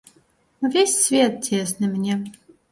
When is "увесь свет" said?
0.61-1.33